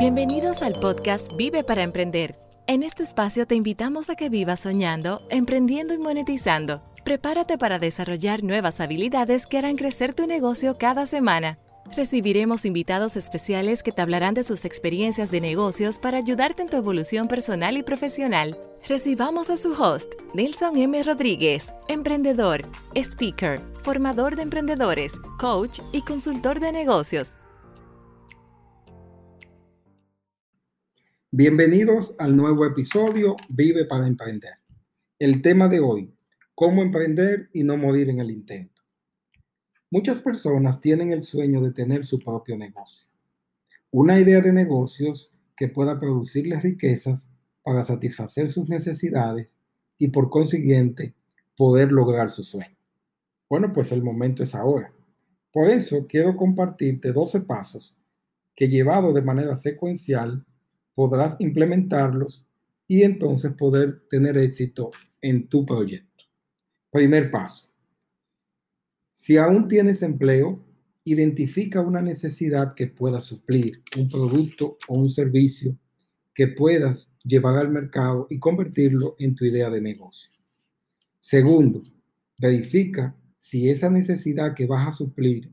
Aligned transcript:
Bienvenidos 0.00 0.62
al 0.62 0.74
podcast 0.74 1.34
Vive 1.36 1.64
para 1.64 1.82
Emprender. 1.82 2.38
En 2.68 2.82
este 2.82 3.02
espacio 3.02 3.46
te 3.46 3.56
invitamos 3.56 4.10
a 4.10 4.14
que 4.14 4.28
vivas 4.28 4.60
soñando, 4.60 5.22
emprendiendo 5.28 5.92
y 5.92 5.98
monetizando. 5.98 6.82
Prepárate 7.04 7.58
para 7.58 7.78
desarrollar 7.78 8.44
nuevas 8.44 8.80
habilidades 8.80 9.46
que 9.46 9.58
harán 9.58 9.76
crecer 9.76 10.14
tu 10.14 10.26
negocio 10.26 10.78
cada 10.78 11.06
semana. 11.06 11.58
Recibiremos 11.96 12.64
invitados 12.64 13.16
especiales 13.16 13.82
que 13.82 13.92
te 13.92 14.02
hablarán 14.02 14.34
de 14.34 14.44
sus 14.44 14.64
experiencias 14.64 15.30
de 15.30 15.40
negocios 15.40 15.98
para 15.98 16.18
ayudarte 16.18 16.62
en 16.62 16.68
tu 16.68 16.76
evolución 16.76 17.28
personal 17.28 17.76
y 17.76 17.82
profesional. 17.82 18.58
Recibamos 18.86 19.50
a 19.50 19.56
su 19.56 19.72
host, 19.72 20.12
Nelson 20.34 20.76
M. 20.76 21.02
Rodríguez, 21.02 21.72
emprendedor, 21.88 22.62
speaker, 22.94 23.60
formador 23.82 24.36
de 24.36 24.42
emprendedores, 24.42 25.14
coach 25.40 25.80
y 25.92 26.02
consultor 26.02 26.60
de 26.60 26.72
negocios. 26.72 27.34
Bienvenidos 31.30 32.16
al 32.18 32.34
nuevo 32.34 32.64
episodio 32.64 33.36
Vive 33.50 33.84
para 33.84 34.06
Emprender. 34.06 34.54
El 35.18 35.42
tema 35.42 35.68
de 35.68 35.78
hoy, 35.78 36.16
cómo 36.54 36.80
emprender 36.80 37.50
y 37.52 37.64
no 37.64 37.76
morir 37.76 38.08
en 38.08 38.20
el 38.20 38.30
intento. 38.30 38.82
Muchas 39.90 40.20
personas 40.20 40.80
tienen 40.80 41.12
el 41.12 41.20
sueño 41.20 41.60
de 41.60 41.72
tener 41.72 42.06
su 42.06 42.18
propio 42.18 42.56
negocio. 42.56 43.06
Una 43.90 44.18
idea 44.18 44.40
de 44.40 44.54
negocios 44.54 45.30
que 45.54 45.68
pueda 45.68 46.00
producirles 46.00 46.62
riquezas 46.62 47.36
para 47.62 47.84
satisfacer 47.84 48.48
sus 48.48 48.70
necesidades 48.70 49.58
y 49.98 50.08
por 50.08 50.30
consiguiente 50.30 51.14
poder 51.58 51.92
lograr 51.92 52.30
su 52.30 52.42
sueño. 52.42 52.78
Bueno, 53.50 53.74
pues 53.74 53.92
el 53.92 54.02
momento 54.02 54.42
es 54.42 54.54
ahora. 54.54 54.94
Por 55.52 55.68
eso 55.68 56.06
quiero 56.08 56.36
compartirte 56.36 57.12
12 57.12 57.42
pasos 57.42 57.94
que 58.54 58.68
llevado 58.68 59.12
de 59.12 59.20
manera 59.20 59.56
secuencial 59.56 60.46
podrás 60.98 61.36
implementarlos 61.38 62.44
y 62.88 63.04
entonces 63.04 63.52
poder 63.52 64.02
tener 64.10 64.36
éxito 64.36 64.90
en 65.20 65.46
tu 65.46 65.64
proyecto. 65.64 66.24
Primer 66.90 67.30
paso 67.30 67.68
si 69.20 69.36
aún 69.36 69.66
tienes 69.66 70.04
empleo, 70.04 70.64
identifica 71.02 71.80
una 71.80 72.00
necesidad 72.00 72.74
que 72.74 72.86
puedas 72.86 73.24
suplir, 73.24 73.82
un 73.96 74.08
producto 74.08 74.78
o 74.86 74.94
un 74.94 75.08
servicio 75.08 75.76
que 76.32 76.46
puedas 76.46 77.12
llevar 77.24 77.56
al 77.56 77.68
mercado 77.68 78.28
y 78.30 78.38
convertirlo 78.38 79.16
en 79.18 79.34
tu 79.34 79.44
idea 79.44 79.70
de 79.70 79.80
negocio. 79.80 80.30
Segundo, 81.18 81.82
verifica 82.38 83.16
si 83.36 83.68
esa 83.68 83.90
necesidad 83.90 84.54
que 84.54 84.66
vas 84.66 84.86
a 84.86 84.92
suplir 84.92 85.50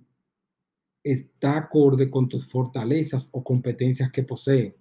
está 1.03 1.57
acorde 1.57 2.11
con 2.11 2.29
tus 2.29 2.45
fortalezas 2.45 3.29
o 3.31 3.43
competencias 3.43 4.11
que 4.11 4.21
posee. 4.21 4.75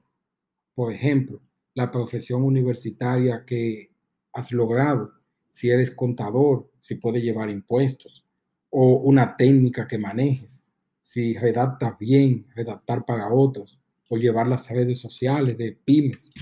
Por 0.74 0.92
ejemplo, 0.92 1.40
la 1.74 1.90
profesión 1.90 2.42
universitaria 2.42 3.44
que 3.44 3.90
has 4.32 4.52
logrado, 4.52 5.12
si 5.50 5.70
eres 5.70 5.90
contador, 5.90 6.70
si 6.78 6.96
puedes 6.96 7.22
llevar 7.22 7.50
impuestos, 7.50 8.24
o 8.70 8.96
una 8.96 9.36
técnica 9.36 9.86
que 9.86 9.98
manejes. 9.98 10.66
Si 11.00 11.34
redactas 11.34 11.96
bien, 11.98 12.46
redactar 12.54 13.04
para 13.04 13.32
otros, 13.32 13.80
o 14.08 14.16
llevar 14.16 14.48
las 14.48 14.68
redes 14.68 14.98
sociales 14.98 15.56
de 15.56 15.78
pymes. 15.84 16.32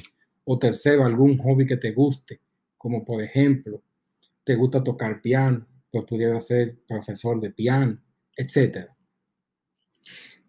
O 0.44 0.58
tercero, 0.58 1.04
algún 1.04 1.36
hobby 1.38 1.66
que 1.66 1.76
te 1.76 1.92
guste, 1.92 2.40
como 2.78 3.04
por 3.04 3.22
ejemplo, 3.22 3.82
te 4.44 4.54
gusta 4.54 4.82
tocar 4.82 5.20
piano, 5.20 5.66
pues 5.90 6.04
pudiera 6.04 6.40
ser 6.40 6.78
profesor 6.88 7.38
de 7.38 7.50
piano, 7.50 8.00
etc. 8.36 8.88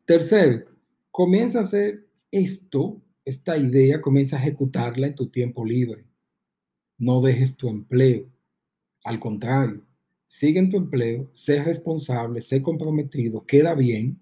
Tercero, 0.05 0.65
comienza 1.11 1.59
a 1.59 1.63
hacer 1.63 2.07
esto, 2.31 3.01
esta 3.25 3.57
idea, 3.57 4.01
comienza 4.01 4.37
a 4.37 4.39
ejecutarla 4.39 5.07
en 5.07 5.15
tu 5.15 5.29
tiempo 5.29 5.65
libre. 5.65 6.05
No 6.97 7.21
dejes 7.21 7.55
tu 7.55 7.69
empleo. 7.69 8.25
Al 9.03 9.19
contrario, 9.19 9.85
sigue 10.25 10.59
en 10.59 10.69
tu 10.69 10.77
empleo, 10.77 11.29
sé 11.33 11.63
responsable, 11.63 12.41
sé 12.41 12.61
comprometido, 12.61 13.45
queda 13.45 13.75
bien, 13.75 14.19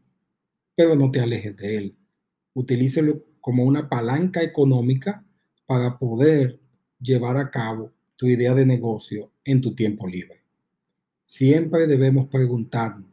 pero 0.76 0.96
no 0.96 1.12
te 1.12 1.20
alejes 1.20 1.56
de 1.58 1.78
él. 1.78 1.96
Utilícelo 2.54 3.24
como 3.40 3.64
una 3.64 3.90
palanca 3.90 4.42
económica 4.42 5.26
para 5.66 5.98
poder 5.98 6.60
llevar 7.00 7.38
a 7.38 7.50
cabo 7.50 7.92
tu 8.16 8.28
idea 8.28 8.54
de 8.54 8.66
negocio 8.66 9.32
en 9.44 9.62
tu 9.62 9.74
tiempo 9.74 10.08
libre. 10.08 10.44
Siempre 11.26 11.88
debemos 11.88 12.28
preguntarnos, 12.28 13.10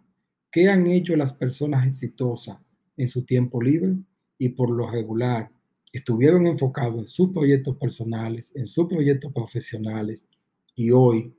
¿qué 0.51 0.69
han 0.69 0.87
hecho 0.87 1.17
las 1.17 1.33
personas 1.33 1.87
exitosas 1.87 2.59
en 2.97 3.09
su 3.09 3.25
tiempo 3.25 3.63
libre? 3.63 3.97
Y 4.39 4.51
por 4.51 4.71
lo 4.71 4.91
regular, 4.91 5.51
estuvieron 5.93 6.47
enfocados 6.47 6.99
en 6.99 7.07
sus 7.07 7.31
proyectos 7.31 7.77
personales, 7.77 8.55
en 8.57 8.67
sus 8.67 8.87
proyectos 8.87 9.33
profesionales 9.33 10.29
y 10.75 10.91
hoy, 10.91 11.35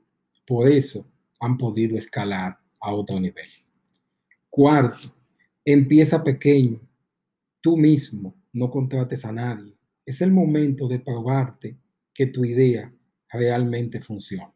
por 0.46 0.68
eso, 0.68 1.06
han 1.40 1.56
podido 1.56 1.96
escalar 1.96 2.58
a 2.80 2.94
otro 2.94 3.18
nivel. 3.18 3.48
Cuarto, 4.48 5.14
empieza 5.64 6.22
pequeño. 6.22 6.80
Tú 7.60 7.76
mismo 7.76 8.34
no 8.52 8.70
contrates 8.70 9.24
a 9.24 9.32
nadie. 9.32 9.74
Es 10.04 10.20
el 10.20 10.32
momento 10.32 10.88
de 10.88 10.98
probarte 10.98 11.78
que 12.12 12.26
tu 12.26 12.44
idea 12.44 12.92
realmente 13.30 14.00
funciona. 14.00 14.52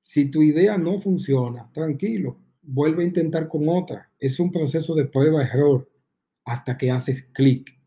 Si 0.00 0.30
tu 0.30 0.42
idea 0.42 0.76
no 0.76 0.98
funciona, 0.98 1.70
tranquilo, 1.72 2.38
vuelve 2.62 3.04
a 3.04 3.06
intentar 3.06 3.48
con 3.48 3.68
otra. 3.68 4.10
Es 4.18 4.40
un 4.40 4.50
proceso 4.50 4.94
de 4.94 5.04
prueba-error 5.04 5.88
hasta 6.44 6.76
que 6.76 6.90
haces 6.90 7.22
clic. 7.32 7.79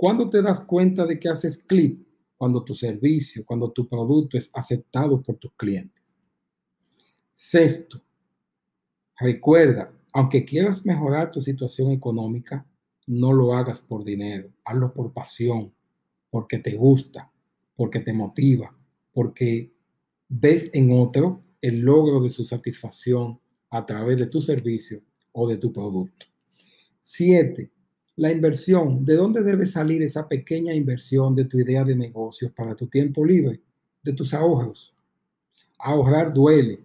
¿Cuándo 0.00 0.30
te 0.30 0.40
das 0.40 0.62
cuenta 0.62 1.04
de 1.04 1.20
que 1.20 1.28
haces 1.28 1.58
clic? 1.58 2.00
Cuando 2.38 2.64
tu 2.64 2.74
servicio, 2.74 3.44
cuando 3.44 3.70
tu 3.70 3.86
producto 3.86 4.38
es 4.38 4.48
aceptado 4.54 5.20
por 5.20 5.36
tus 5.36 5.52
clientes. 5.52 6.16
Sexto, 7.34 8.00
recuerda, 9.18 9.92
aunque 10.14 10.46
quieras 10.46 10.86
mejorar 10.86 11.30
tu 11.30 11.42
situación 11.42 11.90
económica, 11.90 12.66
no 13.06 13.34
lo 13.34 13.52
hagas 13.52 13.78
por 13.78 14.02
dinero, 14.02 14.50
hazlo 14.64 14.94
por 14.94 15.12
pasión, 15.12 15.70
porque 16.30 16.56
te 16.56 16.76
gusta, 16.76 17.30
porque 17.76 18.00
te 18.00 18.14
motiva, 18.14 18.74
porque 19.12 19.70
ves 20.30 20.70
en 20.72 20.98
otro 20.98 21.42
el 21.60 21.80
logro 21.80 22.22
de 22.22 22.30
su 22.30 22.46
satisfacción 22.46 23.38
a 23.68 23.84
través 23.84 24.18
de 24.18 24.28
tu 24.28 24.40
servicio 24.40 25.02
o 25.32 25.46
de 25.46 25.58
tu 25.58 25.70
producto. 25.70 26.24
Siete, 27.02 27.70
la 28.20 28.30
inversión. 28.30 29.02
¿De 29.02 29.16
dónde 29.16 29.42
debe 29.42 29.64
salir 29.64 30.02
esa 30.02 30.28
pequeña 30.28 30.74
inversión 30.74 31.34
de 31.34 31.46
tu 31.46 31.58
idea 31.58 31.84
de 31.84 31.96
negocio 31.96 32.52
para 32.54 32.76
tu 32.76 32.86
tiempo 32.86 33.24
libre? 33.24 33.62
De 34.02 34.12
tus 34.12 34.34
ahorros. 34.34 34.94
Ahorrar 35.78 36.30
duele, 36.34 36.80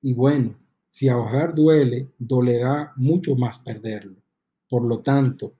y 0.00 0.14
bueno, 0.14 0.56
si 0.88 1.10
ahorrar 1.10 1.54
duele, 1.54 2.08
dolerá 2.18 2.94
mucho 2.96 3.36
más 3.36 3.58
perderlo. 3.58 4.16
Por 4.70 4.84
lo 4.84 5.00
tanto, 5.00 5.52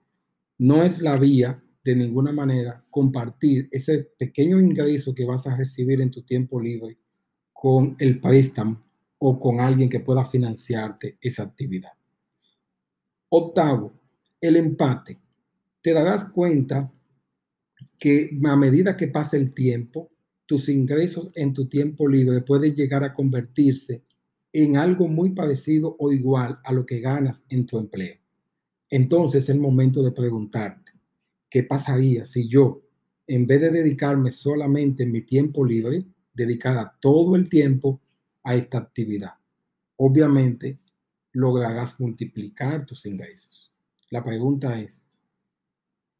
no 0.57 0.81
es 0.81 1.03
la 1.03 1.17
vía 1.17 1.63
de 1.83 1.95
ninguna 1.95 2.31
manera 2.31 2.83
compartir 2.89 3.69
ese 3.71 4.09
pequeño 4.17 4.59
ingreso 4.59 5.13
que 5.13 5.23
vas 5.23 5.45
a 5.45 5.55
recibir 5.55 6.01
en 6.01 6.09
tu 6.09 6.23
tiempo 6.23 6.59
libre 6.59 6.97
con 7.53 7.95
el 7.99 8.19
préstamo 8.19 8.81
o 9.19 9.39
con 9.39 9.59
alguien 9.59 9.87
que 9.87 9.99
pueda 9.99 10.25
financiarte 10.25 11.19
esa 11.21 11.43
actividad. 11.43 11.91
Octavo, 13.29 13.98
el 14.41 14.55
empate. 14.55 15.19
Te 15.81 15.93
darás 15.93 16.25
cuenta 16.31 16.91
que 17.97 18.37
a 18.45 18.55
medida 18.55 18.95
que 18.95 19.07
pasa 19.07 19.37
el 19.37 19.53
tiempo, 19.53 20.09
tus 20.45 20.69
ingresos 20.69 21.31
en 21.35 21.53
tu 21.53 21.67
tiempo 21.67 22.07
libre 22.07 22.41
pueden 22.41 22.73
llegar 22.73 23.03
a 23.03 23.13
convertirse 23.13 24.03
en 24.51 24.77
algo 24.77 25.07
muy 25.07 25.31
parecido 25.31 25.95
o 25.99 26.11
igual 26.11 26.59
a 26.63 26.73
lo 26.73 26.85
que 26.85 26.99
ganas 26.99 27.45
en 27.49 27.65
tu 27.65 27.77
empleo. 27.77 28.15
Entonces 28.89 29.43
es 29.43 29.49
el 29.49 29.59
momento 29.59 30.01
de 30.01 30.11
preguntarte, 30.11 30.91
¿qué 31.49 31.63
pasaría 31.63 32.25
si 32.25 32.47
yo, 32.47 32.81
en 33.27 33.45
vez 33.45 33.61
de 33.61 33.69
dedicarme 33.69 34.31
solamente 34.31 35.03
en 35.03 35.11
mi 35.11 35.21
tiempo 35.21 35.63
libre, 35.63 36.03
dedicara 36.33 36.97
todo 36.99 37.35
el 37.35 37.47
tiempo 37.47 38.01
a 38.43 38.55
esta 38.55 38.79
actividad? 38.79 39.33
Obviamente, 39.97 40.79
lograrás 41.33 41.99
multiplicar 41.99 42.85
tus 42.87 43.05
ingresos. 43.05 43.68
La 44.11 44.23
pregunta 44.23 44.79
es, 44.79 45.05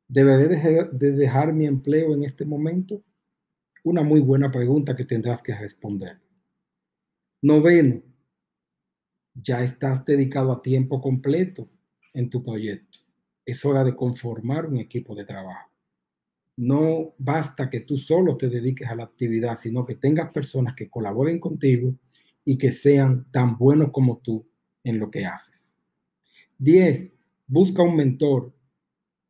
¿deberé 0.07 0.89
de 0.91 1.11
dejar 1.11 1.53
mi 1.53 1.65
empleo 1.65 2.13
en 2.13 2.23
este 2.23 2.45
momento? 2.45 3.03
Una 3.83 4.03
muy 4.03 4.19
buena 4.19 4.51
pregunta 4.51 4.95
que 4.95 5.05
tendrás 5.05 5.41
que 5.41 5.55
responder. 5.55 6.19
Noveno, 7.41 8.03
ya 9.33 9.63
estás 9.63 10.05
dedicado 10.05 10.51
a 10.51 10.61
tiempo 10.61 11.01
completo 11.01 11.69
en 12.13 12.29
tu 12.29 12.43
proyecto. 12.43 12.99
Es 13.45 13.65
hora 13.65 13.83
de 13.83 13.95
conformar 13.95 14.67
un 14.67 14.77
equipo 14.77 15.15
de 15.15 15.25
trabajo. 15.25 15.69
No 16.57 17.15
basta 17.17 17.69
que 17.69 17.79
tú 17.79 17.97
solo 17.97 18.35
te 18.37 18.49
dediques 18.49 18.87
a 18.89 18.95
la 18.95 19.05
actividad, 19.05 19.57
sino 19.57 19.85
que 19.85 19.95
tengas 19.95 20.31
personas 20.31 20.75
que 20.75 20.89
colaboren 20.89 21.39
contigo 21.39 21.95
y 22.43 22.57
que 22.57 22.71
sean 22.71 23.31
tan 23.31 23.57
buenos 23.57 23.91
como 23.91 24.17
tú 24.17 24.45
en 24.83 24.99
lo 24.99 25.09
que 25.09 25.25
haces. 25.25 25.77
10. 26.57 27.18
Busca 27.51 27.81
un 27.81 27.95
mentor. 27.95 28.53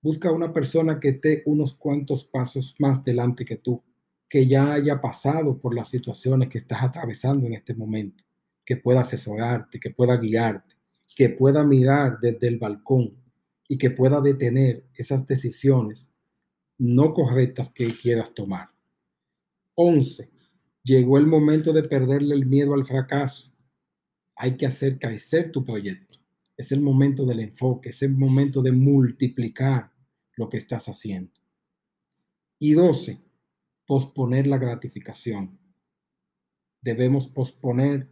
Busca 0.02 0.30
una 0.30 0.52
persona 0.52 1.00
que 1.00 1.08
esté 1.08 1.42
unos 1.46 1.74
cuantos 1.74 2.26
pasos 2.26 2.76
más 2.78 3.02
delante 3.02 3.46
que 3.46 3.56
tú, 3.56 3.82
que 4.28 4.46
ya 4.46 4.74
haya 4.74 5.00
pasado 5.00 5.58
por 5.58 5.74
las 5.74 5.88
situaciones 5.88 6.50
que 6.50 6.58
estás 6.58 6.84
atravesando 6.84 7.48
en 7.48 7.54
este 7.54 7.74
momento, 7.74 8.26
que 8.66 8.76
pueda 8.76 9.00
asesorarte, 9.00 9.80
que 9.80 9.92
pueda 9.92 10.18
guiarte, 10.18 10.76
que 11.16 11.30
pueda 11.30 11.64
mirar 11.64 12.20
desde 12.20 12.50
el 12.50 12.58
balcón 12.58 13.16
y 13.70 13.78
que 13.78 13.90
pueda 13.90 14.20
detener 14.20 14.84
esas 14.96 15.26
decisiones 15.26 16.14
no 16.78 17.14
correctas 17.14 17.74
que 17.74 17.88
quieras 17.88 18.34
tomar. 18.34 18.68
11. 19.76 20.30
Llegó 20.84 21.18
el 21.18 21.26
momento 21.26 21.72
de 21.72 21.84
perderle 21.84 22.36
el 22.36 22.46
miedo 22.46 22.74
al 22.74 22.86
fracaso. 22.86 23.54
Hay 24.36 24.58
que 24.58 24.66
hacer 24.66 25.00
crecer 25.00 25.54
tu 25.54 25.64
proyecto. 25.64 26.09
Es 26.60 26.74
el 26.74 26.82
momento 26.82 27.26
del 27.26 27.40
enfoque, 27.40 27.88
es 27.88 28.02
el 28.02 28.18
momento 28.18 28.62
de 28.62 28.74
multiplicar 28.74 29.94
lo 30.36 30.50
que 30.50 30.58
estás 30.58 30.90
haciendo. 30.90 31.32
Y 32.60 32.74
12. 32.74 33.18
Posponer 33.88 34.46
la 34.46 34.58
gratificación. 34.58 35.58
Debemos 36.82 37.28
posponer 37.28 38.10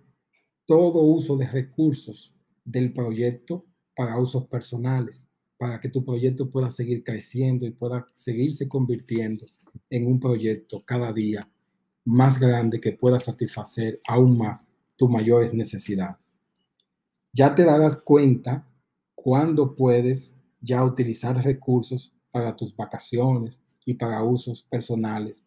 todo 0.66 1.02
uso 1.02 1.36
de 1.36 1.46
recursos 1.46 2.34
del 2.64 2.94
proyecto 2.94 3.66
para 3.94 4.18
usos 4.18 4.48
personales, 4.48 5.28
para 5.58 5.82
que 5.82 5.90
tu 5.90 6.06
proyecto 6.06 6.50
pueda 6.50 6.72
seguir 6.72 7.04
creciendo 7.04 7.66
y 7.66 7.72
pueda 7.72 8.08
seguirse 8.14 8.70
convirtiendo 8.70 9.46
en 9.90 10.08
un 10.08 10.22
proyecto 10.22 10.86
cada 10.86 11.12
día 11.12 11.52
más 12.06 12.40
grande 12.40 12.80
que 12.80 12.94
pueda 12.94 13.20
satisfacer 13.20 14.00
aún 14.08 14.38
más 14.38 14.74
tus 14.96 15.10
mayores 15.10 15.54
necesidades. 15.54 16.27
Ya 17.38 17.54
te 17.54 17.64
darás 17.64 17.98
cuenta 17.98 18.68
cuándo 19.14 19.76
puedes 19.76 20.36
ya 20.60 20.84
utilizar 20.84 21.38
recursos 21.44 22.12
para 22.32 22.56
tus 22.56 22.76
vacaciones 22.76 23.62
y 23.86 23.94
para 23.94 24.24
usos 24.24 24.64
personales 24.64 25.46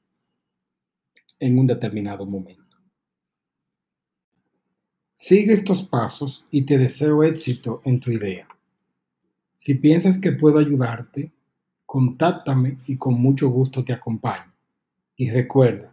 en 1.41 1.59
un 1.59 1.67
determinado 1.67 2.25
momento. 2.25 2.77
Sigue 5.15 5.53
estos 5.53 5.83
pasos 5.83 6.47
y 6.53 6.63
te 6.63 6.79
deseo 6.79 7.25
éxito 7.25 7.83
en 7.85 7.99
tu 7.99 8.13
idea. 8.13 8.47
Si 9.57 9.75
piensas 9.75 10.17
que 10.17 10.31
puedo 10.31 10.61
ayudarte, 10.61 11.33
contáctame 11.87 12.79
y 12.87 12.97
con 12.99 13.21
mucho 13.21 13.49
gusto 13.49 13.85
te 13.85 13.93
acompaño. 13.93 14.53
Y 15.17 15.29
recuerda, 15.29 15.93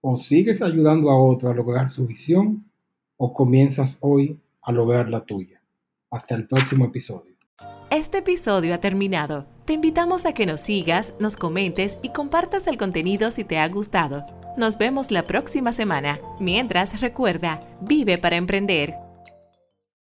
o 0.00 0.16
sigues 0.16 0.60
ayudando 0.60 1.08
a 1.08 1.16
otro 1.16 1.50
a 1.50 1.54
lograr 1.54 1.88
su 1.88 2.04
visión 2.04 2.68
o 3.16 3.32
comienzas 3.32 3.98
hoy 4.00 4.40
a 4.64 4.72
lograr 4.72 5.08
la 5.08 5.24
tuya. 5.24 5.62
Hasta 6.10 6.34
el 6.34 6.46
próximo 6.46 6.86
episodio. 6.86 7.34
Este 7.90 8.18
episodio 8.18 8.74
ha 8.74 8.78
terminado. 8.78 9.46
Te 9.64 9.72
invitamos 9.72 10.26
a 10.26 10.32
que 10.32 10.46
nos 10.46 10.60
sigas, 10.60 11.14
nos 11.20 11.36
comentes 11.36 11.98
y 12.02 12.10
compartas 12.10 12.66
el 12.66 12.76
contenido 12.76 13.30
si 13.30 13.44
te 13.44 13.58
ha 13.58 13.68
gustado. 13.68 14.24
Nos 14.56 14.78
vemos 14.78 15.10
la 15.10 15.24
próxima 15.24 15.72
semana. 15.72 16.18
Mientras, 16.40 17.00
recuerda, 17.00 17.60
vive 17.80 18.18
para 18.18 18.36
emprender. 18.36 18.94